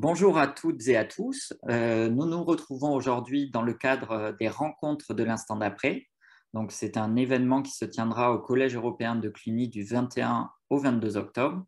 [0.00, 1.52] Bonjour à toutes et à tous.
[1.68, 6.06] Euh, nous nous retrouvons aujourd'hui dans le cadre des rencontres de l'instant d'après.
[6.54, 10.78] Donc, c'est un événement qui se tiendra au Collège européen de Cluny du 21 au
[10.78, 11.66] 22 octobre.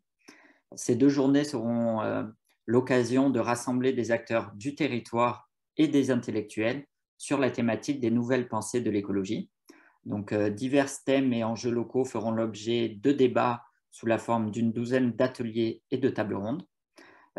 [0.77, 2.22] Ces deux journées seront euh,
[2.66, 6.86] l'occasion de rassembler des acteurs du territoire et des intellectuels
[7.19, 9.50] sur la thématique des nouvelles pensées de l'écologie.
[10.05, 14.70] Donc, euh, divers thèmes et enjeux locaux feront l'objet de débats sous la forme d'une
[14.70, 16.62] douzaine d'ateliers et de tables rondes.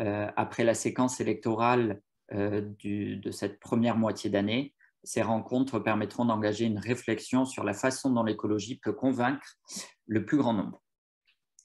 [0.02, 2.00] Euh, après la séquence électorale
[2.32, 8.10] euh, de cette première moitié d'année, ces rencontres permettront d'engager une réflexion sur la façon
[8.10, 9.56] dont l'écologie peut convaincre
[10.06, 10.82] le plus grand nombre.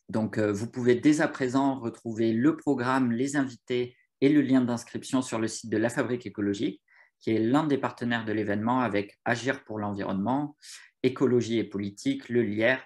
[0.09, 4.61] Donc, euh, vous pouvez dès à présent retrouver le programme, les invités et le lien
[4.61, 6.81] d'inscription sur le site de La Fabrique écologique,
[7.19, 10.55] qui est l'un des partenaires de l'événement avec Agir pour l'environnement,
[11.03, 12.77] Écologie et politique, le LIER,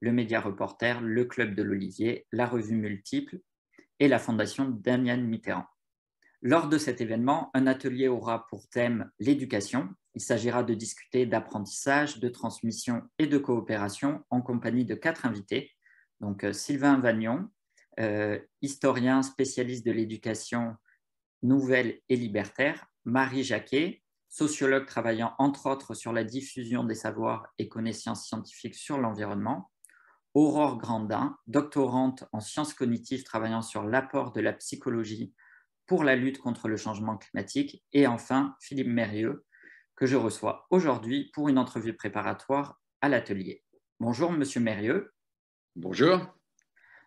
[0.00, 3.38] le Média Reporter, le Club de l'Olivier, la Revue Multiple
[3.98, 5.66] et la Fondation Damian Mitterrand.
[6.40, 9.88] Lors de cet événement, un atelier aura pour thème l'éducation.
[10.14, 15.70] Il s'agira de discuter d'apprentissage, de transmission et de coopération en compagnie de quatre invités.
[16.20, 17.48] Donc euh, Sylvain Vagnon,
[18.00, 20.76] euh, historien spécialiste de l'éducation
[21.42, 27.68] nouvelle et libertaire, Marie Jacquet, sociologue travaillant entre autres sur la diffusion des savoirs et
[27.68, 29.70] connaissances scientifiques sur l'environnement,
[30.34, 35.34] Aurore Grandin, doctorante en sciences cognitives travaillant sur l'apport de la psychologie
[35.86, 39.44] pour la lutte contre le changement climatique, et enfin Philippe Mérieux,
[39.94, 43.62] que je reçois aujourd'hui pour une entrevue préparatoire à l'atelier.
[44.00, 45.12] Bonjour Monsieur Mérieux.
[45.76, 46.18] Bonjour.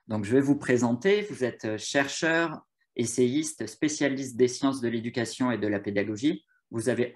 [0.08, 1.24] Donc je vais vous présenter.
[1.24, 2.62] Vous êtes chercheur,
[2.96, 6.46] essayiste, spécialiste des sciences de l'éducation et de la pédagogie.
[6.70, 7.12] Vous, avez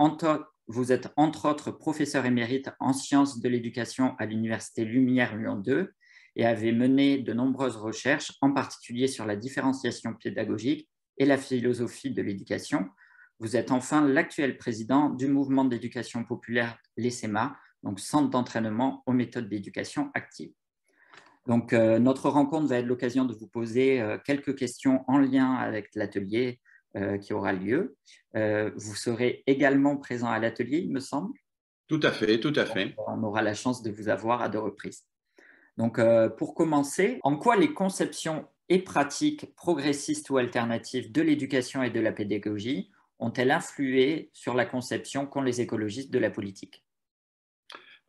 [0.67, 5.93] vous êtes entre autres professeur émérite en sciences de l'éducation à l'Université Lumière Lyon 2
[6.39, 12.11] et avez mené de nombreuses recherches, en particulier sur la différenciation pédagogique et la philosophie
[12.11, 12.87] de l'éducation.
[13.39, 19.49] Vous êtes enfin l'actuel président du mouvement d'éducation populaire, l'ESEMA, donc Centre d'entraînement aux méthodes
[19.49, 20.53] d'éducation active.
[21.45, 25.55] Donc, euh, notre rencontre va être l'occasion de vous poser euh, quelques questions en lien
[25.55, 26.61] avec l'atelier
[26.95, 27.97] euh, qui aura lieu.
[28.33, 31.33] vous serez également présent à l'atelier, il me semble.
[31.89, 32.95] Tout à fait, tout à fait.
[33.07, 35.03] On aura la chance de vous avoir à deux reprises.
[35.79, 41.81] Donc, euh, pour commencer, en quoi les conceptions et pratiques progressistes ou alternatives de l'éducation
[41.81, 46.83] et de la pédagogie ont-elles influé sur la conception qu'ont les écologistes de la politique?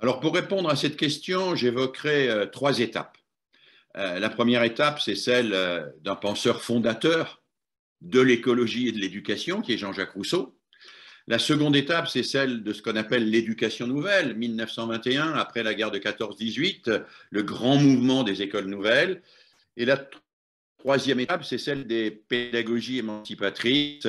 [0.01, 3.17] Alors, pour répondre à cette question, j'évoquerai euh, trois étapes.
[3.97, 5.51] Euh, la première étape, c'est celle
[6.03, 7.41] d'un penseur fondateur
[8.01, 10.59] de l'écologie et de l'éducation, qui est Jean-Jacques Rousseau,
[11.27, 15.91] la seconde étape, c'est celle de ce qu'on appelle l'éducation nouvelle, 1921, après la guerre
[15.91, 19.23] de 14-18, le grand mouvement des écoles nouvelles.
[19.77, 20.05] Et la
[20.79, 24.07] troisième étape, c'est celle des pédagogies émancipatrices,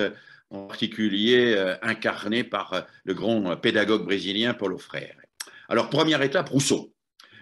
[0.50, 5.16] en particulier euh, incarnées par le grand pédagogue brésilien Paulo Freire.
[5.70, 6.94] Alors, première étape, Rousseau.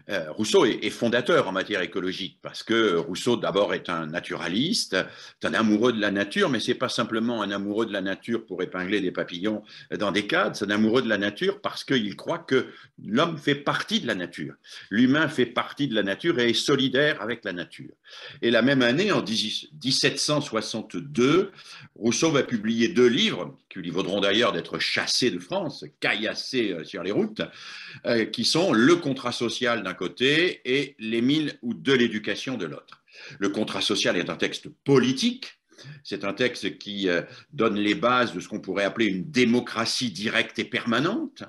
[0.09, 4.97] Euh, Rousseau est, fondateur en matière écologique parce que Rousseau d'abord est un naturaliste,
[5.43, 8.63] un amoureux de la nature, mais c'est pas simplement un amoureux de la nature pour
[8.63, 9.61] épingler des papillons
[9.97, 12.67] dans des cadres, c'est un amoureux de la nature parce qu'il croit que
[13.03, 14.55] l'homme fait partie de la nature,
[14.89, 17.93] l'humain fait partie de la nature et est solidaire avec la nature.
[18.41, 21.51] Et la même année, en 1762,
[21.95, 26.83] Rousseau va publier deux livres qui lui vaudront d'ailleurs d'être chassés de France, caillassés euh,
[26.83, 27.41] sur les routes,
[28.05, 32.65] euh, qui sont Le contrat social d'un côté et Les mille ou de l'éducation de
[32.65, 33.03] l'autre.
[33.37, 35.58] Le contrat social est un texte politique
[36.03, 37.21] c'est un texte qui euh,
[37.53, 41.43] donne les bases de ce qu'on pourrait appeler une démocratie directe et permanente.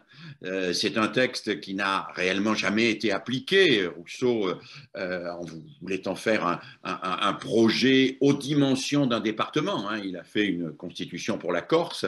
[0.45, 3.87] Euh, c'est un texte qui n'a réellement jamais été appliqué.
[3.87, 4.53] Rousseau,
[4.97, 5.45] euh, en
[5.81, 9.89] voulait en faire un, projet aux dimensions d'un département.
[9.89, 10.01] Hein.
[10.05, 12.07] Il a fait une constitution pour la Corse.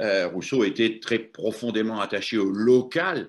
[0.00, 3.28] Rousseau était très profondément attaché au local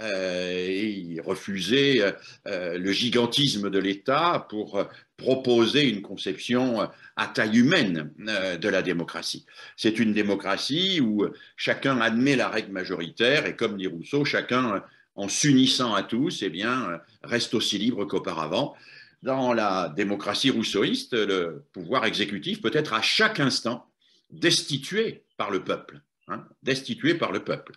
[0.00, 2.14] et il refusait
[2.46, 4.86] le gigantisme de l'État pour
[5.16, 9.46] proposer une conception à taille humaine euh, de la démocratie.
[9.76, 11.26] C'est une démocratie où
[11.56, 14.82] chacun admet la règle majoritaire et comme dit Rousseau, chacun
[15.14, 18.74] en s'unissant à tous, eh bien, reste aussi libre qu'auparavant.
[19.22, 23.88] Dans la démocratie rousseauiste, le pouvoir exécutif peut être à chaque instant
[24.30, 26.00] destitué par le peuple.
[26.26, 27.74] Hein, destitué par le peuple.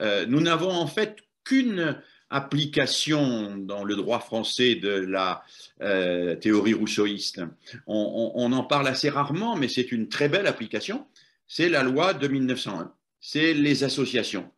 [0.00, 5.44] Euh, nous n'avons en fait qu'une application dans le droit français de la
[5.82, 7.42] euh, théorie rousseauiste.
[7.86, 11.06] On, en parle assez rarement, mais c'est une très belle application.
[11.46, 12.92] C'est la loi de 1901.
[13.20, 14.48] C'est les associations.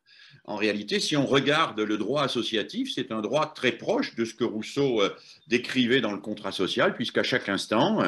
[0.53, 4.35] En réalité, si on regarde le droit associatif, c'est un droit très proche de ce
[4.35, 5.09] que Rousseau euh,
[5.49, 8.03] décrivait dans le contrat social, puisqu'à chaque instant,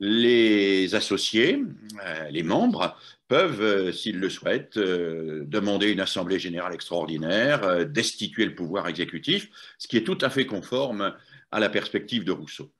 [0.00, 1.62] les associés,
[2.06, 2.96] euh, les membres,
[3.28, 9.86] peuvent, euh, s'ils le souhaitent, demander une assemblée générale extraordinaire, destituer le pouvoir exécutif, ce
[9.86, 11.14] qui est tout à fait conforme
[11.52, 12.72] à la perspective de Rousseau.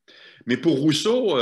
[0.47, 1.39] Mais pour Rousseau,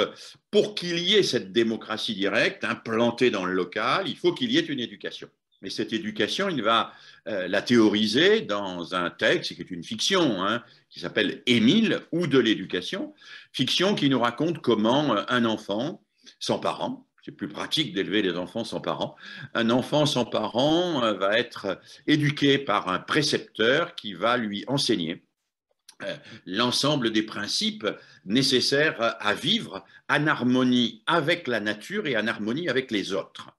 [0.51, 4.59] pour qu'il y ait cette démocratie directe implantée dans le local, il faut qu'il y
[4.59, 5.29] ait une éducation.
[5.61, 6.93] Mais cette éducation, il va
[7.27, 12.27] euh, la théoriser dans un texte qui est une fiction, hein, qui s'appelle Émile ou
[12.27, 13.15] de l'éducation,
[13.53, 16.05] fiction qui nous raconte comment euh, un enfant
[16.39, 19.17] sans parents, c'est plus pratique d'élever les enfants sans parents,
[19.55, 25.25] un enfant sans parents euh, va être éduqué par un précepteur qui va lui enseigner
[26.47, 27.85] l'ensemble des principes
[28.25, 33.58] nécessaires à vivre en harmonie avec la nature et en harmonie avec les autres.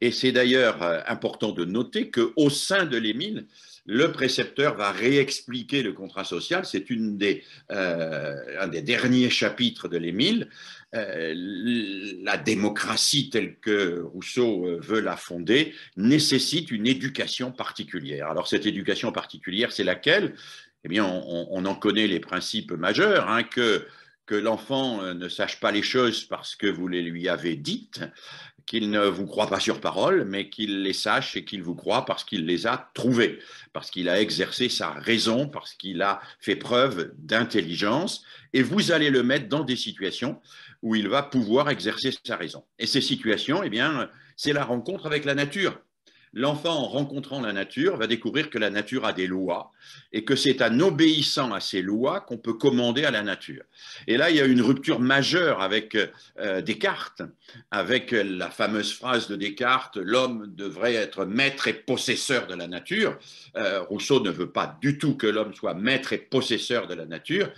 [0.00, 3.46] Et c'est d'ailleurs euh, important de noter qu'au sein de l'Émile,
[3.86, 6.64] le précepteur va réexpliquer le contrat social.
[6.64, 10.48] C'est euh, un des derniers chapitres de l'Émile.
[10.94, 11.32] Euh,
[12.22, 18.28] la démocratie telle que Rousseau veut la fonder nécessite une éducation particulière.
[18.30, 20.34] Alors cette éducation particulière, c'est laquelle?
[20.84, 23.86] Eh bien, on, en connaît les principes majeurs, hein, que
[24.24, 28.00] que l'enfant ne sache pas les choses parce que vous les lui avez dites,
[28.70, 32.04] qu'il ne vous croit pas sur parole, mais qu'il les sache et qu'il vous croit
[32.04, 33.40] parce qu'il les a trouvés,
[33.72, 38.22] parce qu'il a exercé sa raison, parce qu'il a fait preuve d'intelligence,
[38.52, 40.40] et vous allez le mettre dans des situations
[40.82, 42.64] où il va pouvoir exercer sa raison.
[42.78, 45.76] Et ces situations, eh bien, c'est la rencontre avec la nature
[46.32, 49.72] l'enfant, en rencontrant la nature, va découvrir que la nature a des lois
[50.12, 53.62] et que c'est en obéissant à ces lois qu'on peut commander à la nature.
[54.06, 55.96] Et là, il y a une rupture majeure avec
[56.38, 57.22] euh, Descartes,
[57.70, 63.18] avec la fameuse phrase de Descartes, l'homme devrait être maître et possesseur de la nature.
[63.56, 67.06] Euh, Rousseau ne veut pas du tout que l'homme soit maître et possesseur de la
[67.06, 67.50] nature.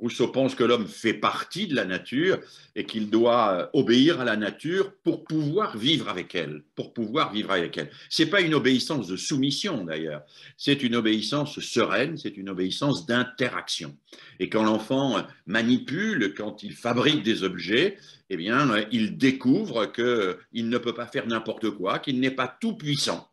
[0.00, 2.38] Rousseau pense que l'homme fait partie de la nature
[2.74, 7.32] et qu'il doit euh, obéir à la nature pour pouvoir vivre avec elle, pour pouvoir
[7.32, 7.90] vivre avec elle.
[8.08, 10.22] C'est pas une obéissance de soumission d'ailleurs,
[10.56, 13.96] c'est une obéissance sereine, c'est une obéissance d'interaction.
[14.38, 17.98] Et quand l'enfant manipule, quand il fabrique des objets,
[18.30, 22.48] eh bien, euh, il découvre qu'il ne peut pas faire n'importe quoi, qu'il n'est pas
[22.48, 23.29] tout puissant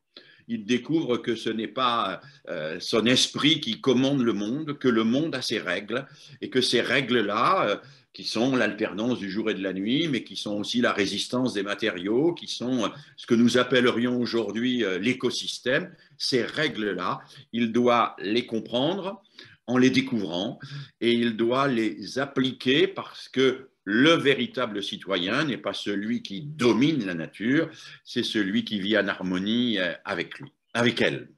[0.48, 5.04] il découvre que ce n'est pas euh, son esprit qui commande le monde, que le
[5.04, 6.06] monde a ses règles,
[6.42, 7.76] et que ces règles-là, euh,
[8.14, 11.54] qui sont l'alternance du jour et de la nuit, mais qui sont aussi la résistance
[11.54, 17.20] des matériaux, qui sont euh, ce que nous appellerions aujourd'hui l'écosystème, ces règles-là,
[17.54, 19.22] il doit les comprendre
[19.68, 20.60] en les découvrant,
[21.02, 27.06] et il doit les appliquer parce que le véritable citoyen n'est pas celui qui domine
[27.06, 27.70] la nature,
[28.04, 31.30] c'est celui qui vit en harmonie euh, avec lui, avec elle.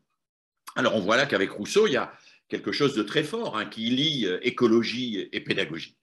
[0.75, 2.13] Alors on voit là qu'avec Rousseau, il y a
[2.47, 5.95] quelque chose de très fort hein, qui lie euh, écologie et pédagogie.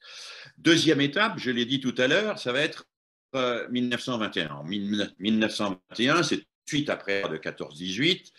[0.59, 2.87] Deuxième étape, je l'ai dit tout à l'heure, ça va être
[3.71, 4.49] 1921.
[4.51, 8.33] En 1921, c'est suite après de 14-18.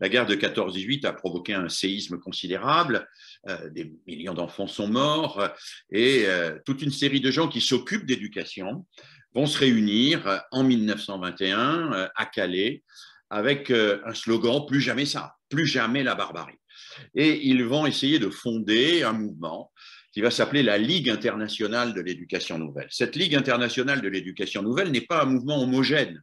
[0.00, 3.06] La guerre de 14-18 a provoqué un séisme considérable,
[3.48, 5.46] euh, des millions d'enfants sont morts,
[5.92, 8.86] et euh, toute une série de gens qui s'occupent d'éducation
[9.34, 12.82] vont se réunir en 1921 euh, à Calais
[13.32, 16.58] avec un slogan Plus jamais ça, plus jamais la barbarie.
[17.14, 19.70] Et ils vont essayer de fonder un mouvement
[20.12, 22.88] qui va s'appeler la Ligue internationale de l'éducation nouvelle.
[22.90, 26.20] Cette Ligue internationale de l'éducation nouvelle n'est pas un mouvement homogène.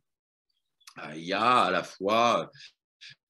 [1.16, 2.52] Il y a à la fois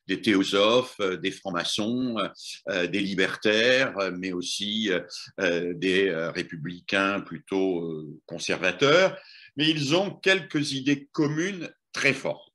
[0.08, 2.28] des théosophes, euh, des francs-maçons, euh,
[2.70, 4.90] euh, des libertaires, mais aussi
[5.38, 9.18] des républicains plutôt conservateurs.
[9.56, 12.54] Mais ils ont quelques idées communes très fortes.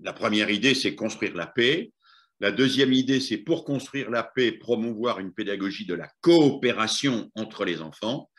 [0.00, 1.92] La première idée, c'est construire la paix.
[2.40, 7.64] La deuxième idée, c'est pour construire la paix, promouvoir une pédagogie de la coopération entre
[7.64, 8.30] les enfants.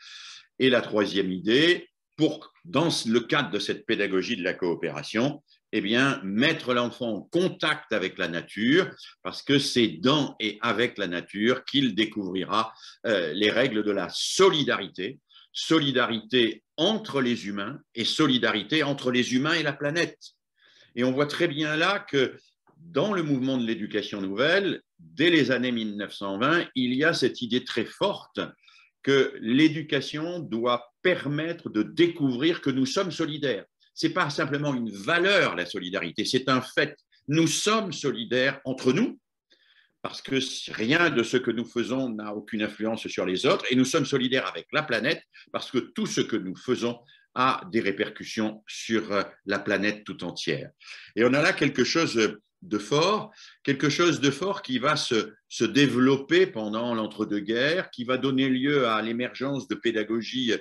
[0.58, 5.80] Et la troisième idée, pour, dans le cadre de cette pédagogie de la coopération, eh
[5.80, 8.90] bien, mettre l'enfant en contact avec la nature,
[9.22, 12.72] parce que c'est dans et avec la nature qu'il découvrira
[13.06, 15.18] euh, les règles de la solidarité,
[15.52, 20.18] solidarité entre les humains et solidarité entre les humains et la planète.
[20.94, 22.36] Et on voit très bien là que
[22.76, 27.64] dans le mouvement de l'éducation nouvelle, dès les années 1920, il y a cette idée
[27.64, 28.40] très forte
[29.02, 33.64] que l'éducation doit permettre de découvrir que nous sommes solidaires
[34.02, 36.96] n'est pas simplement une valeur, la solidarité, c'est un fait.
[37.28, 39.18] Nous sommes solidaires entre nous,
[40.02, 40.36] parce que
[40.72, 44.06] rien de ce que nous faisons n'a aucune influence sur les autres, et nous sommes
[44.06, 45.22] solidaires avec la planète,
[45.52, 46.98] parce que tout ce que nous faisons
[47.34, 50.70] a des répercussions sur euh, la planète tout entière.
[51.16, 53.32] Et on a là quelque chose de fort,
[53.62, 58.86] quelque chose de fort qui va se, se développer pendant l'entre-deux-guerres, qui va donner lieu
[58.86, 60.52] à l'émergence de pédagogies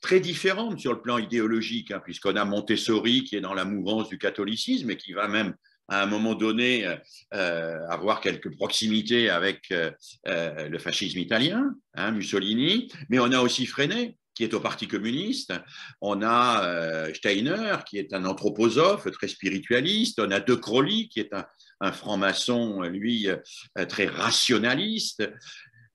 [0.00, 4.08] très différentes sur le plan idéologique, hein, puisqu'on a Montessori qui est dans la mouvance
[4.08, 5.54] du catholicisme et qui va même
[5.88, 6.86] à un moment donné
[7.34, 9.90] euh, avoir quelques proximités avec euh,
[10.28, 14.86] euh, le fascisme italien, hein, Mussolini, mais on a aussi Freinet qui est au Parti
[14.86, 15.52] communiste,
[16.00, 21.32] on a Steiner qui est un anthroposophe très spiritualiste, on a De Crowley qui est
[21.80, 23.26] un franc-maçon, lui,
[23.88, 25.28] très rationaliste.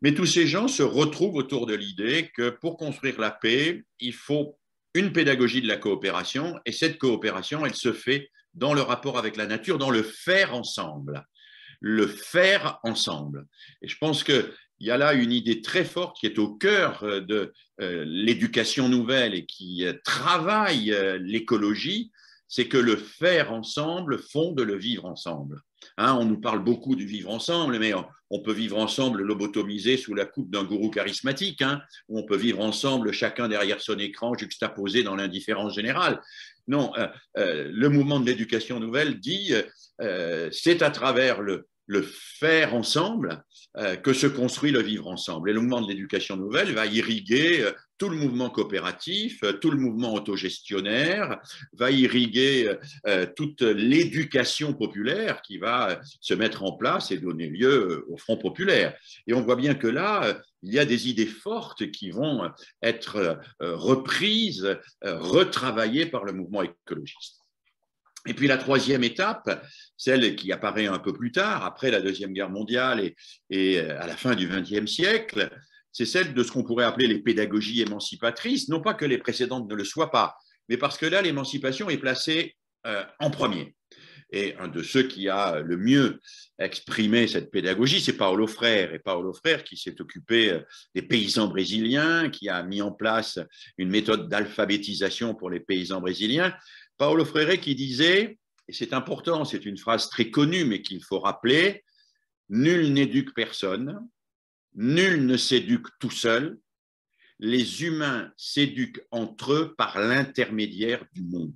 [0.03, 4.13] Mais tous ces gens se retrouvent autour de l'idée que pour construire la paix, il
[4.13, 4.59] faut
[4.93, 9.37] une pédagogie de la coopération, et cette coopération, elle se fait dans le rapport avec
[9.37, 11.25] la nature, dans le faire ensemble.
[11.79, 13.47] Le faire ensemble.
[13.81, 17.03] Et je pense qu'il y a là une idée très forte qui est au cœur
[17.03, 22.11] euh, de euh, l'éducation nouvelle et qui euh, travaille l'écologie,
[22.47, 25.61] c'est que le faire ensemble fonde le vivre ensemble.
[25.97, 27.93] Hein, on nous parle beaucoup du vivre ensemble, mais
[28.29, 32.35] on, peut vivre ensemble lobotomisé sous la coupe d'un gourou charismatique, hein, ou on peut
[32.35, 36.19] vivre ensemble chacun derrière son écran juxtaposé dans l'indifférence générale.
[36.67, 39.53] Non, euh, euh, le mouvement de l'éducation nouvelle dit
[40.01, 41.67] euh, c'est à travers le,
[42.01, 43.43] faire ensemble
[44.03, 45.49] que se construit le vivre ensemble.
[45.49, 49.71] Et le mouvement de l'éducation nouvelle va irriguer euh, tout le mouvement coopératif, euh, tout
[49.71, 51.39] le mouvement autogestionnaire,
[51.73, 52.69] va irriguer
[53.35, 58.95] toute l'éducation populaire qui va se mettre en place et donner lieu au Front populaire.
[59.27, 62.49] Et on voit bien que là, il y a des idées fortes qui vont
[62.81, 67.42] être reprises, retravaillées par le mouvement écologiste.
[68.25, 69.65] Et puis la troisième étape,
[69.97, 73.11] celle qui apparaît un peu plus tard, après la Deuxième Guerre mondiale
[73.49, 75.49] et, euh, à la fin du XXe siècle,
[75.91, 79.69] c'est celle de ce qu'on pourrait appeler les pédagogies émancipatrices, non pas que les précédentes
[79.69, 80.35] ne le soient pas,
[80.69, 82.55] mais parce que là, l'émancipation est placée
[82.87, 83.75] euh, en premier.
[84.33, 86.19] Et un de ceux qui a le mieux
[86.57, 88.91] exprimé cette pédagogie, c'est Paulo Frère.
[88.93, 90.59] Et Paulo Frère qui s'est occupé euh,
[90.95, 93.39] des paysans brésiliens, qui a mis en place
[93.77, 96.51] une méthode d'alphabétisation pour les paysans brésiliens,
[96.97, 101.19] Paolo Freire qui disait, et c'est important, c'est une phrase très connue, mais qu'il faut
[101.19, 101.83] rappeler,
[102.49, 104.07] Nul n'éduque personne,
[104.75, 106.59] nul ne s'éduque tout seul,
[107.39, 111.55] les humains s'éduquent entre eux par l'intermédiaire du monde.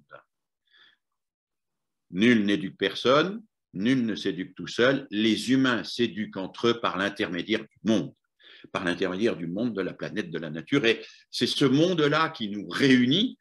[2.12, 7.62] Nul n'éduque personne, nul ne s'éduque tout seul, les humains s'éduquent entre eux par l'intermédiaire
[7.62, 8.14] du monde,
[8.72, 10.86] par l'intermédiaire du monde, de la planète, de la nature.
[10.86, 13.38] Et c'est ce monde-là qui nous réunit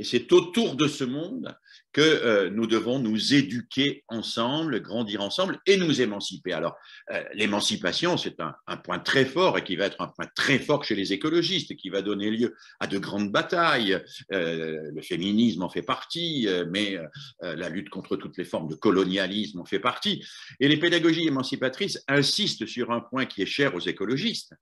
[0.00, 1.54] et c'est autour de ce monde
[1.92, 6.54] que euh, nous devons nous éduquer ensemble, grandir ensemble et nous émanciper.
[6.54, 6.74] Alors,
[7.10, 10.84] euh, l'émancipation, c'est un, point très fort et qui va être un point très fort
[10.84, 14.00] chez les écologistes et qui va donner lieu à de grandes batailles.
[14.32, 16.98] Euh, le féminisme en fait partie, mais
[17.42, 20.24] la lutte contre toutes les formes de colonialisme en fait partie.
[20.60, 24.54] Et les pédagogies émancipatrices insistent sur un point qui est cher aux écologistes,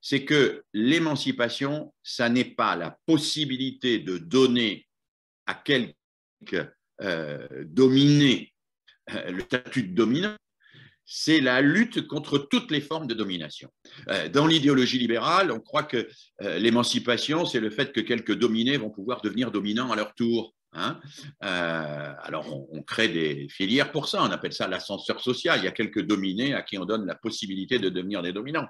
[0.00, 4.86] c'est que l'émancipation, ça n'est pas la possibilité de donner
[5.46, 6.68] à quelqu'un
[7.02, 8.52] euh, dominé
[9.14, 10.34] euh, le statut de dominant,
[11.04, 13.70] c'est la lutte contre toutes les formes de domination.
[14.08, 16.08] Euh, dans l'idéologie libérale, on croit que
[16.40, 20.55] l'émancipation, c'est le fait que quelques dominés vont pouvoir devenir dominants à leur tour.
[20.76, 21.00] Hein.
[21.42, 25.58] Euh, alors, on, crée des filières pour ça, on appelle ça l'ascenseur social.
[25.58, 28.68] Il y a quelques dominés à qui on donne la possibilité de devenir des dominants.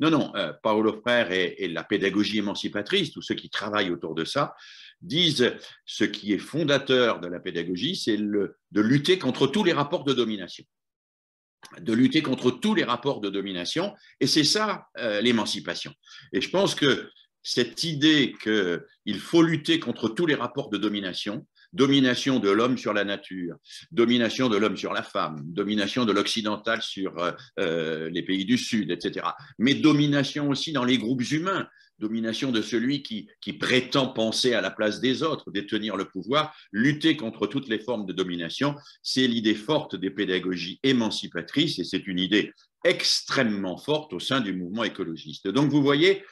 [0.00, 4.24] Non, non, euh, Paolo Frère et, la pédagogie émancipatrice, tous ceux qui travaillent autour de
[4.24, 4.54] ça,
[5.02, 10.04] disent ce qui est fondateur de la pédagogie, c'est de lutter contre tous les rapports
[10.04, 10.64] de domination
[11.80, 15.92] de lutter contre tous les rapports de domination, et c'est ça euh, l'émancipation.
[16.32, 17.10] Et je pense que
[17.44, 22.94] cette idée qu'il faut lutter contre tous les rapports de domination, domination de l'homme sur
[22.94, 23.56] la nature,
[23.92, 28.56] domination de l'homme sur la femme, domination de l'occidental sur euh, euh, les pays du
[28.56, 29.26] Sud, etc.
[29.58, 34.60] Mais domination aussi dans les groupes humains, domination de celui qui, qui, prétend penser à
[34.60, 39.26] la place des autres, détenir le pouvoir, lutter contre toutes les formes de domination, c'est
[39.26, 42.52] l'idée forte des pédagogies émancipatrices et c'est une idée
[42.84, 45.48] extrêmement forte au sein du mouvement écologiste.
[45.48, 46.22] Donc vous voyez,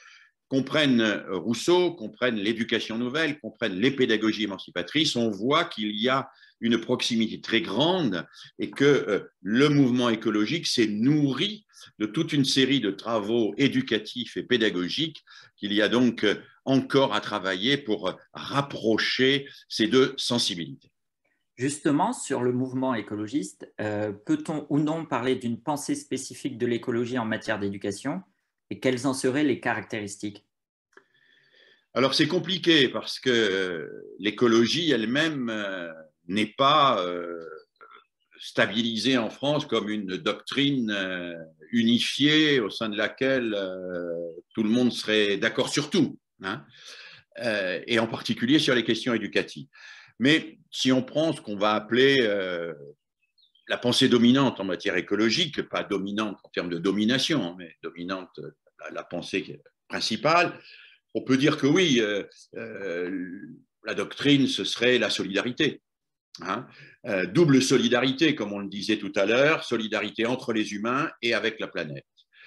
[0.53, 5.65] qu'on prenne euh, Rousseau, qu'on prenne l'éducation nouvelle, qu'on prenne les pédagogies émancipatrices, on voit
[5.65, 6.29] qu'il y a
[6.61, 8.27] une proximité très grande
[8.59, 11.65] et que euh, le mouvement écologique s'est nourri
[11.99, 15.25] de toute une série de travaux éducatifs et pédagogiques
[15.57, 16.35] qu'il y a donc euh,
[16.67, 20.91] encore à travailler pour rapprocher ces deux sensibilités.
[21.57, 27.25] Justement, sur le mouvement écologiste, peut-on ou non parler d'une pensée spécifique de l'écologie en
[27.25, 28.23] matière d'éducation?
[28.73, 30.47] Et quelles en seraient les caractéristiques?
[31.93, 33.87] Alors c'est compliqué parce que
[34.19, 35.93] l'écologie elle-même euh,
[36.27, 37.45] n'est pas euh,
[38.41, 40.91] stabilisée en France comme une doctrine
[41.71, 43.55] unifiée au sein de laquelle
[44.55, 46.65] tout le monde serait d'accord sur tout, hein,
[47.87, 49.69] et en particulier sur les questions éducatives.
[50.19, 52.27] Mais si on prend ce qu'on va appeler
[53.69, 58.41] la pensée dominante en matière écologique, pas dominante en termes de domination, hein, mais dominante,
[58.91, 60.59] la, pensée principale,
[61.15, 62.25] on peut dire que oui, euh,
[62.57, 63.41] euh,
[63.85, 65.83] la doctrine, ce serait la solidarité.
[66.41, 66.67] Hein.
[67.07, 71.35] Euh, double solidarité, comme on le disait tout à l'heure, solidarité entre les humains et
[71.35, 72.07] avec la planète.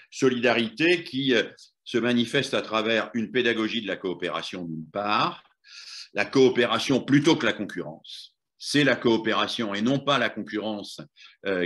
[0.10, 1.34] Solidarité qui
[1.84, 5.44] se manifeste à travers une pédagogie de la coopération d'une part,
[6.13, 11.00] la coopération plutôt que la concurrence c'est la coopération et non pas la concurrence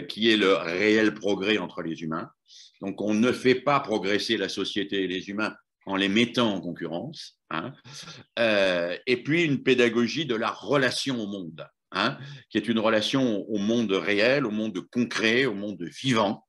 [0.10, 2.30] qui est le réel progrès entre les humains.
[2.82, 6.62] Donc on ne fait pas progresser la société et les humains en les mettant en
[6.62, 7.39] concurrence.
[7.50, 7.74] Hein.
[8.38, 12.18] Euh, et puis une pédagogie de la relation au monde, hein,
[12.50, 16.46] qui est une relation au monde réel, au monde concret, au monde vivant,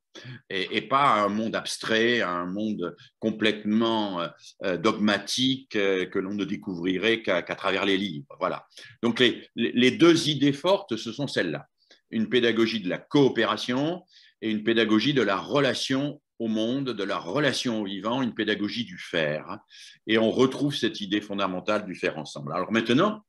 [0.49, 4.21] et, pas un monde abstrait, un monde complètement
[4.63, 8.35] euh, dogmatique euh, que l'on ne découvrirait qu'à travers les livres.
[8.39, 8.67] Voilà.
[9.01, 9.23] Donc
[9.55, 11.65] les deux idées fortes, ce sont celles-là.
[12.09, 14.03] Une pédagogie de la coopération
[14.41, 18.85] et une pédagogie de la relation au monde, de la relation au vivant, une pédagogie
[18.85, 19.59] du faire.
[20.07, 22.53] Et on retrouve cette idée fondamentale du faire ensemble.
[22.53, 23.23] Alors maintenant,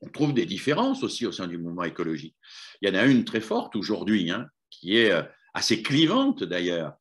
[0.00, 2.36] on trouve des différences aussi au sein du mouvement écologique.
[2.80, 5.22] Il y en a une très forte aujourd'hui, hein, qui est euh,
[5.54, 6.94] assez clivante d'ailleurs,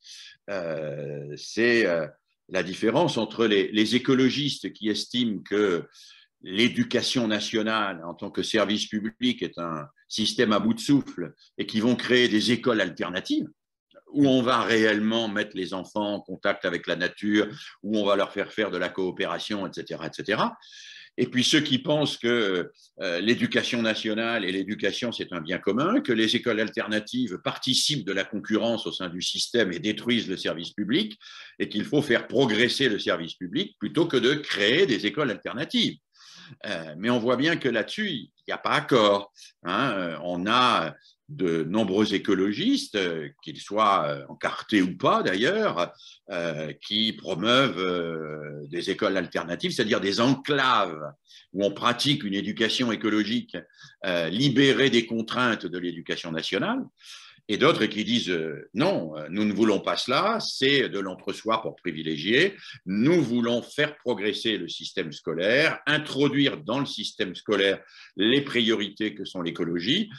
[0.49, 2.07] euh, c'est euh,
[2.49, 5.87] la différence entre les, écologistes qui estiment que
[6.41, 11.65] l'éducation nationale en tant que service public est un système à bout de souffle et
[11.65, 13.47] qui vont créer des écoles alternatives
[14.13, 17.47] où on va réellement mettre les enfants en contact avec la nature,
[17.81, 20.43] où on va leur faire faire de la coopération, etc., etc.
[21.17, 25.99] Et puis ceux qui pensent que euh, l'éducation nationale et l'éducation, c'est un bien commun,
[25.99, 30.37] que les écoles alternatives participent de la concurrence au sein du système et détruisent le
[30.37, 31.19] service public,
[31.59, 35.97] et qu'il faut faire progresser le service public plutôt que de créer des écoles alternatives.
[36.65, 39.31] Euh, mais on voit bien que là-dessus, n'y a pas accord.
[39.63, 39.91] Hein.
[39.91, 40.93] Euh, on a
[41.29, 45.93] de nombreux écologistes, euh, qu'ils soient euh, encartés ou pas d'ailleurs,
[46.81, 51.11] qui promeuvent des écoles alternatives, c'est-à-dire des enclaves
[51.51, 53.57] où on pratique une éducation écologique
[54.29, 56.85] libérée des contraintes de l'éducation nationale
[57.51, 61.61] et d'autres qui disent euh, non, euh, nous ne voulons pas cela, c'est de l'entre-soi
[61.61, 67.83] pour privilégier, nous voulons faire progresser le système scolaire, introduire dans le système scolaire
[68.15, 70.09] les priorités que sont l'écologie,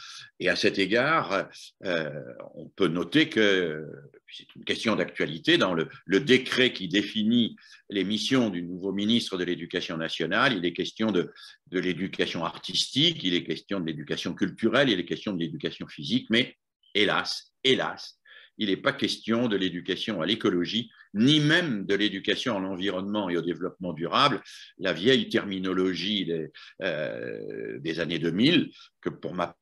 [0.41, 1.49] et à cet égard,
[1.87, 2.11] euh,
[2.55, 3.83] on peut noter que
[4.31, 5.89] c'est une question d'actualité, dans le,
[6.21, 7.57] décret qui définit
[7.89, 11.33] les missions du nouveau ministre de l'Éducation nationale, il est question de,
[11.71, 16.27] de l'éducation artistique, il est question de l'éducation culturelle, il est question de l'éducation physique,
[16.29, 16.57] mais
[16.95, 18.19] hélas, hélas,
[18.59, 23.37] il n'est pas question de l'éducation à l'écologie, ni même de l'éducation à l'environnement et
[23.37, 24.43] au développement durable,
[24.79, 26.51] la vieille terminologie des,
[26.83, 29.57] euh, années 2000, que pour ma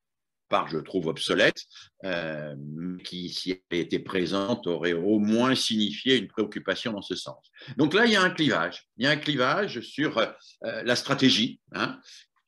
[0.48, 1.62] part je trouve obsolète,
[2.04, 2.54] euh,
[3.04, 7.50] qui, si elle était présente, aurait au moins signifié une préoccupation dans ce sens.
[7.76, 8.88] Donc là, il y a un clivage.
[8.96, 10.26] Il y a un clivage sur euh,
[10.60, 11.60] la stratégie.
[11.72, 12.00] Hein.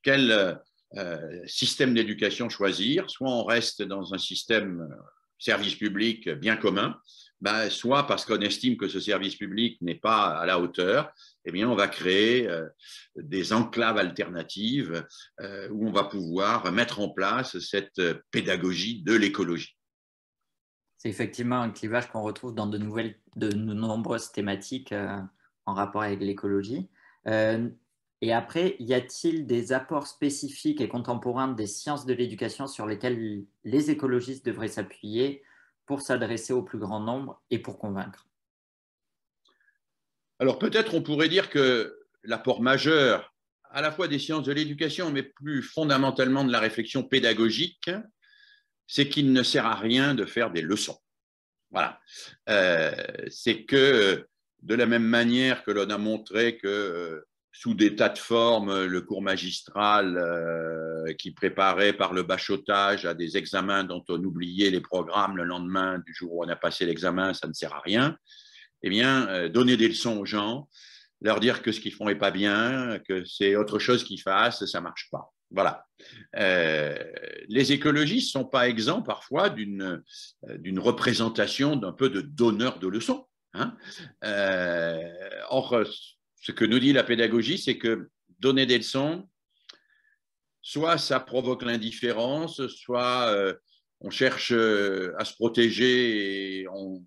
[0.02, 0.58] quelle,
[0.98, 4.94] euh, système d'éducation choisir, soit on reste dans un système euh,
[5.38, 7.00] service public bien commun,
[7.40, 11.10] ben, soit parce qu'on estime que ce service public n'est pas à la hauteur,
[11.46, 12.68] eh bien, on va créer euh,
[13.16, 15.04] des enclaves alternatives
[15.70, 18.00] où on va pouvoir mettre en place cette
[18.30, 19.76] pédagogie de l'écologie.
[20.98, 22.78] C'est effectivement un clivage qu'on retrouve dans de,
[23.52, 24.94] nombreuses thématiques
[25.66, 26.88] en rapport avec l'écologie.
[28.22, 33.44] Et après, y a-t-il des apports spécifiques et contemporains des sciences de l'éducation sur lesquels
[33.64, 35.42] les écologistes devraient s'appuyer
[35.86, 38.28] pour s'adresser au plus grand nombre et pour convaincre?
[40.38, 43.34] Alors peut-être on pourrait dire que l'apport majeur
[43.70, 47.90] à la fois des sciences de l'éducation, mais plus fondamentalement de la réflexion pédagogique,
[48.86, 50.98] c'est qu'il ne sert à rien de faire des leçons.
[51.72, 51.98] Voilà.
[52.48, 52.92] Euh,
[53.30, 54.28] c'est que
[54.62, 58.86] de la même manière que l'on a montré que euh, sous des tas de formes,
[58.86, 64.70] le cours magistral euh, qui préparait par le bachotage à des examens dont on oubliait
[64.70, 67.80] les programmes le lendemain du jour où on a passé l'examen, ça ne sert à
[67.80, 68.16] rien.
[68.82, 70.68] Eh bien, euh, donner des leçons aux gens,
[71.20, 74.64] leur dire que ce qu'ils font n'est pas bien, que c'est autre chose qu'ils fassent,
[74.64, 75.30] ça ne marche pas.
[75.50, 75.84] Voilà.
[76.36, 76.96] Euh,
[77.48, 80.02] les écologistes ne sont pas exempts parfois d'une
[80.78, 83.26] représentation d'un peu de donneur de leçons.
[83.54, 83.76] Hein.
[85.50, 85.84] or,
[86.42, 89.28] ce que nous dit la pédagogie, c'est que donner des leçons,
[90.60, 93.54] soit ça provoque l'indifférence, soit euh,
[94.00, 97.06] on cherche à se protéger et on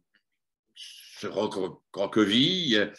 [0.73, 2.93] se recroqueville,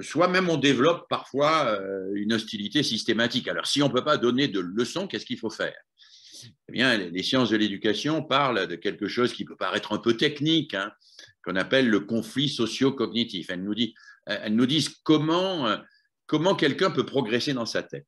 [0.00, 1.78] soit même on développe parfois
[2.14, 3.48] une hostilité systématique.
[3.48, 5.76] Alors si on ne peut pas donner de leçons, qu'est-ce qu'il faut faire?
[6.68, 10.16] Eh bien, les sciences de l'éducation parlent de quelque chose qui peut paraître un peu
[10.16, 10.90] technique, hein,
[11.44, 13.50] qu'on appelle le conflit socio-cognitif.
[13.50, 13.74] Elles nous,
[14.26, 15.78] elles nous disent comment,
[16.26, 18.06] comment quelqu'un peut progresser dans sa tête.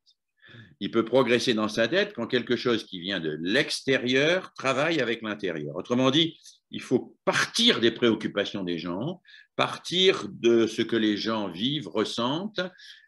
[0.79, 5.21] Il peut progresser dans sa tête quand quelque chose qui vient de l'extérieur travaille avec
[5.21, 5.75] l'intérieur.
[5.75, 9.21] Autrement dit, il faut partir des préoccupations des gens,
[9.55, 12.61] partir de ce que les gens vivent, ressentent,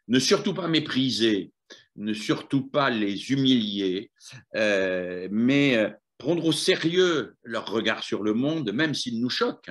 [0.08, 1.52] ne surtout pas mépriser
[1.96, 4.12] ne surtout pas les humilier,
[4.56, 9.70] euh, mais euh, prendre au sérieux leur regard sur le monde, même s'il nous choque,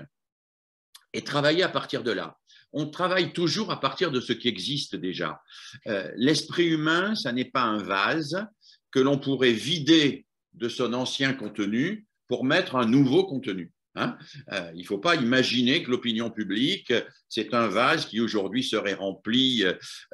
[1.13, 2.37] et travailler à partir de là.
[2.73, 5.41] On travaille toujours à partir de ce qui existe déjà.
[5.87, 8.47] Euh, l'esprit humain, ça n'est pas un vase
[8.91, 13.73] que l'on pourrait vider de son ancien contenu pour mettre un nouveau contenu.
[13.95, 14.17] Hein.
[14.53, 16.93] Euh, il ne faut pas imaginer que l'opinion publique,
[17.29, 19.65] c'est un vase qui aujourd'hui serait rempli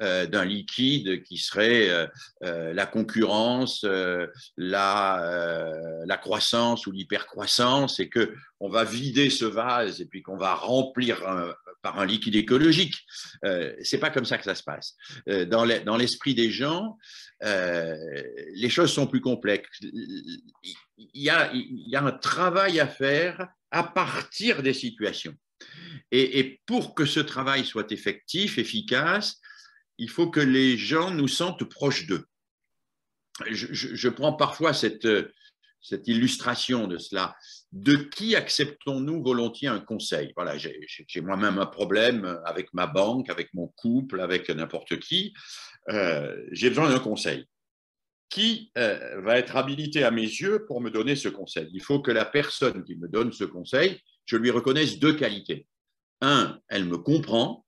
[0.01, 2.09] euh, d'un liquide qui serait
[2.41, 3.85] la concurrence,
[4.57, 5.71] la,
[6.05, 10.55] la, croissance ou l'hypercroissance, et que on va vider ce vase et puis qu'on va
[10.55, 11.21] remplir
[11.85, 12.95] par un liquide écologique.
[13.83, 14.95] c'est pas comme ça que ça se passe.
[15.27, 16.97] dans l'esprit des gens,
[17.43, 19.79] les choses sont plus complexes.
[19.81, 20.79] Il
[21.13, 25.35] y, a, il y a un travail à faire à partir des situations.
[26.11, 29.39] Et, pour que ce travail soit effectif, efficace,
[29.99, 32.25] il faut que les gens nous sentent proches d'eux.
[33.51, 35.07] Je, prends parfois cette,
[35.85, 37.35] cette illustration de cela.
[37.71, 40.33] De qui acceptons-nous volontiers un conseil?
[40.35, 45.33] Voilà, j'ai moi-même un problème avec ma banque, avec mon couple, avec n'importe qui.
[45.89, 47.45] Euh, j'ai besoin d'un conseil
[48.29, 51.69] qui euh, va être habilité à mes yeux pour me donner ce conseil?
[51.73, 55.67] Il faut que la personne qui me donne ce conseil, je lui reconnaisse deux qualités.
[56.21, 57.65] Un, elle me comprend,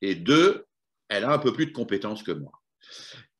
[0.00, 0.64] et deux,
[1.08, 2.52] elle a un peu plus de compétences que moi.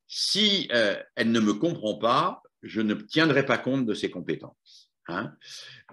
[0.06, 4.90] Si euh, elle ne me comprend pas, je ne tiendrai pas compte de ses compétences.
[5.08, 5.32] Hein.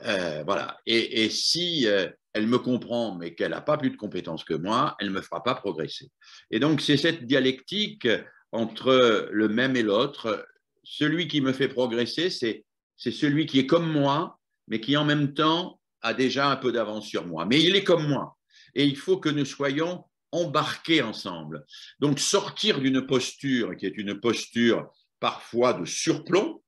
[0.06, 0.80] Euh, voilà.
[0.86, 1.86] Et, et si
[2.34, 5.22] elle me comprend, mais qu'elle n'a pas plus de compétences que moi, elle ne me
[5.22, 6.10] fera pas progresser.
[6.50, 8.08] Et donc, c'est cette dialectique
[8.52, 10.48] entre le même et l'autre.
[10.84, 12.64] Celui qui me fait progresser, c'est
[12.98, 17.06] celui qui est comme moi, mais qui en même temps a déjà un peu d'avance
[17.06, 17.46] sur moi.
[17.46, 18.38] Mais il est comme moi.
[18.74, 21.66] Et il faut que nous soyons embarqués ensemble.
[22.00, 26.61] Donc sortir d'une posture qui est une posture parfois de surplomb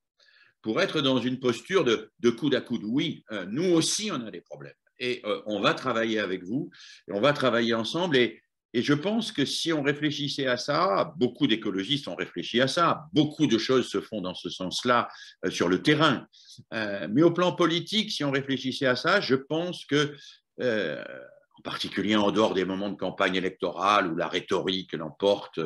[0.63, 2.83] pour être dans une posture de, de coude à coude.
[2.85, 4.73] Oui, euh, nous aussi, on a des problèmes.
[4.97, 6.71] Et euh, on va travailler avec vous,
[7.07, 8.15] et on va travailler ensemble.
[8.15, 8.41] Et,
[8.73, 13.05] et je pense que si on réfléchissait à ça, beaucoup d'écologistes ont réfléchi à ça,
[13.11, 15.09] beaucoup de choses se font dans ce sens-là
[15.45, 16.25] euh, sur le terrain.
[16.71, 20.15] Mais au plan politique, si on réfléchissait à ça, je pense que,
[20.61, 25.59] en particulier en dehors des moments de campagne électorale où la rhétorique l'emporte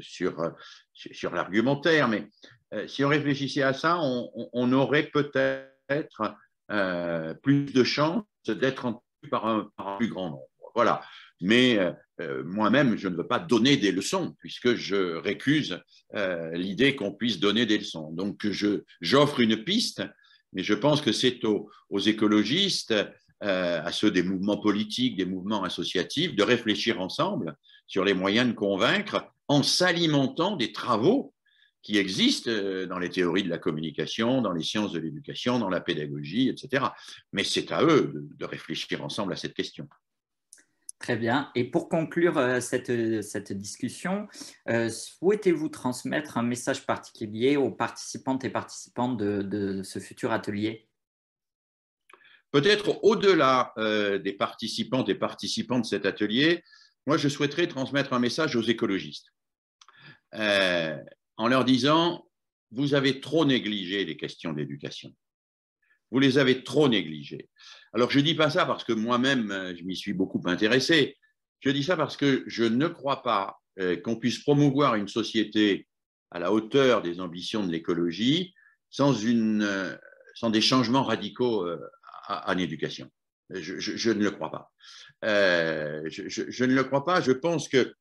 [0.00, 0.52] sur,
[0.92, 2.28] sur l'argumentaire, mais
[2.86, 6.34] si on réfléchissait à ça, on, aurait peut-être
[7.42, 10.48] plus de chances d'être entendu par un plus grand nombre.
[10.74, 11.02] Voilà.
[11.40, 15.80] Mais euh, euh, moi-même, je ne veux pas donner des leçons, puisque je récuse
[16.14, 18.12] euh, l'idée qu'on puisse donner des leçons.
[18.12, 18.46] Donc,
[19.00, 20.02] j'offre une piste,
[20.52, 22.94] mais je pense que c'est aux, écologistes,
[23.40, 27.54] à ceux des mouvements politiques, des mouvements associatifs, de réfléchir ensemble
[27.86, 31.34] sur les moyens de convaincre en s'alimentant des travaux
[31.86, 32.50] qui existent
[32.88, 36.86] dans les théories de la communication, dans les sciences de l'éducation, dans la pédagogie, etc.
[37.32, 39.88] Mais c'est à eux de réfléchir ensemble à cette question.
[40.98, 41.52] Très bien.
[41.54, 44.26] Et pour conclure euh, cette, cette discussion,
[44.68, 50.88] euh, souhaitez-vous transmettre un message particulier aux participantes et participants de, ce futur atelier?
[52.50, 56.64] Peut-être au-delà euh, des participantes et participants de cet atelier,
[57.06, 59.32] moi je souhaiterais transmettre un message aux écologistes
[61.36, 62.26] en leur disant,
[62.70, 65.14] vous avez trop négligé les questions d'éducation.
[66.10, 67.48] Vous les avez trop négligées.
[67.92, 71.16] Alors, je ne dis pas ça parce que moi-même, je m'y suis beaucoup intéressé.
[71.60, 75.86] Je dis ça parce que je ne crois pas euh, qu'on puisse promouvoir une société
[76.30, 78.54] à la hauteur des ambitions de l'écologie
[78.88, 79.96] sans, euh,
[80.44, 81.78] des changements radicaux euh,
[82.28, 83.10] en éducation.
[83.50, 84.72] Je, ne le crois pas.
[85.22, 87.20] je, ne le crois pas.
[87.20, 87.94] Je pense que,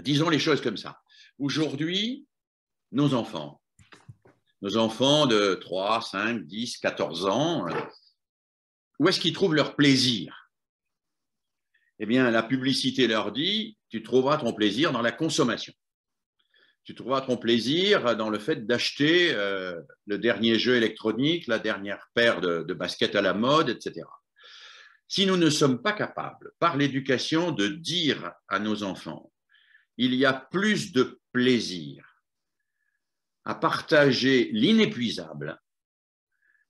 [0.00, 1.00] disons les choses comme ça.
[1.38, 2.26] Aujourd'hui,
[2.92, 3.60] nos enfants,
[4.62, 7.66] nos enfants de 3, 5, 10, 14 ans,
[8.98, 10.50] où est-ce qu'ils trouvent leur plaisir?
[11.98, 15.74] Eh bien, la publicité leur dit, tu trouveras ton plaisir dans la consommation.
[16.84, 22.08] tu trouveras ton plaisir dans le fait d'acheter euh, le dernier jeu électronique, la dernière
[22.14, 24.06] paire de, de baskets à la mode, etc.
[25.06, 29.30] Si nous ne sommes pas capables, par l'éducation, de dire à nos enfants,
[29.98, 31.20] il y a plus de
[33.44, 35.60] à partager l'inépuisable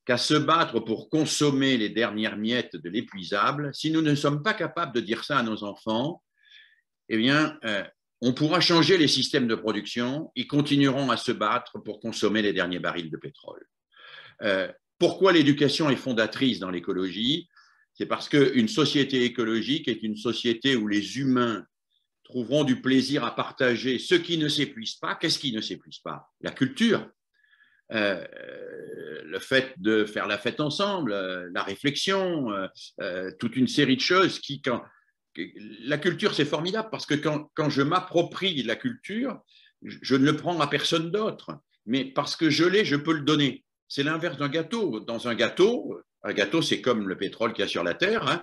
[0.05, 4.55] qu'à se battre pour consommer les dernières miettes de l'épuisable, si nous ne sommes pas
[4.55, 6.23] capables de dire ça à nos enfants,
[7.09, 7.83] eh bien, euh,
[8.21, 12.53] on pourra changer les systèmes de production, ils continueront à se battre pour consommer les
[12.53, 13.67] derniers barils de pétrole.
[14.43, 17.49] Euh, pourquoi l'éducation est fondatrice dans l'écologie?
[17.95, 21.67] C'est parce qu'une société écologique est une société où les humains
[22.29, 25.15] trouveront du plaisir à partager ce qui ne s'épuise pas.
[25.15, 26.29] Qu'est-ce qui ne s'épuise pas?
[26.41, 27.09] La culture,
[27.93, 28.25] euh,
[29.25, 32.49] le fait de faire la fête ensemble, euh, la réflexion,
[33.39, 34.83] toute une série de choses qui, quand,
[35.85, 39.41] la culture, c'est formidable parce que quand, je m'approprie la culture,
[39.83, 43.21] je ne le prends à personne d'autre, mais parce que je l'ai, je peux le
[43.21, 43.65] donner.
[43.89, 45.01] C'est l'inverse d'un gâteau.
[45.01, 48.29] Dans un gâteau, un gâteau, c'est comme le pétrole qu'il y a sur la Terre.
[48.29, 48.43] Hein.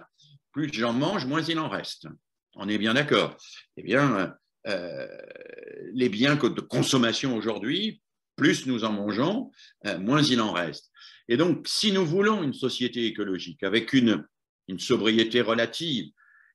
[0.51, 2.07] Plus j'en mange, moins il en reste.
[2.55, 3.37] On est bien d'accord.
[3.77, 4.35] Eh bien,
[4.67, 5.07] euh,
[5.93, 8.01] les biens de consommation aujourd'hui,
[8.35, 9.51] plus nous en mangeons,
[9.85, 10.91] euh, moins il en reste.
[11.27, 14.25] Et donc, si nous voulons une société écologique avec une
[14.79, 16.11] sobriété relative,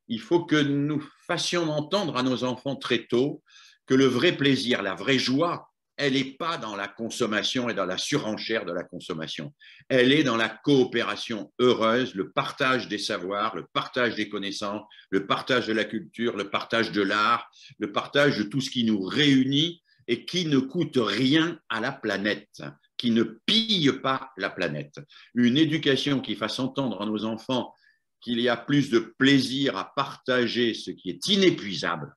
[0.08, 3.42] il faut que nous fassions entendre à nos enfants très tôt
[3.86, 5.67] que le vrai plaisir, la vraie joie,
[5.98, 9.52] elle n'est pas dans la consommation et dans la surenchère de la consommation.
[9.88, 15.26] Elle est dans la coopération heureuse, le partage des savoirs, le partage des connaissances, le
[15.26, 19.02] partage de la culture, le partage de l'art, le partage de tout ce qui nous
[19.02, 22.62] réunit et qui ne coûte rien à la planète,
[22.96, 25.00] qui ne pille pas la planète.
[25.34, 27.74] Une éducation qui fasse entendre à nos enfants
[28.20, 32.14] qu'il y a plus de plaisir à partager ce qui est inépuisable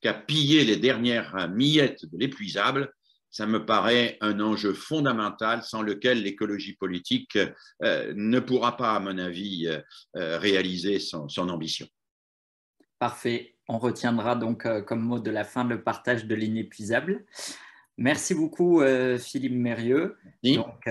[0.00, 2.92] qu'à piller les dernières miettes de l'épuisable,
[3.32, 7.38] ça me paraît un enjeu fondamental sans lequel l'écologie politique
[7.82, 9.80] euh, ne pourra pas, à mon avis, euh,
[10.16, 11.86] euh, réaliser son, ambition.
[12.98, 13.56] Parfait.
[13.68, 17.24] On retiendra donc comme mot de la fin le partage de l'inépuisable.
[17.96, 18.82] Merci beaucoup,
[19.18, 20.16] Philippe Mérieux.
[20.42, 20.88] Donc,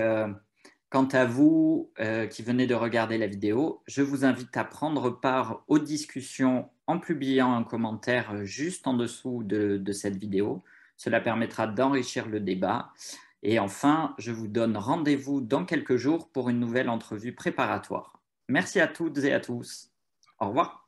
[0.90, 1.90] Quant à vous
[2.30, 6.98] qui venez de regarder la vidéo, je vous invite à prendre part aux discussions en
[6.98, 10.62] publiant un commentaire juste en dessous de, cette vidéo.
[10.96, 12.92] Cela permettra d'enrichir le débat.
[13.42, 18.20] Et enfin, je vous donne rendez-vous dans quelques jours pour une nouvelle entrevue préparatoire.
[18.48, 19.90] Merci à toutes et à tous.
[20.38, 20.81] Au revoir.